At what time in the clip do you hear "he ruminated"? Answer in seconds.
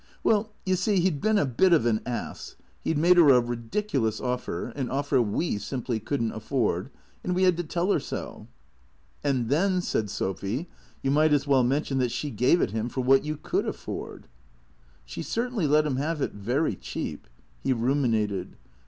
17.59-18.57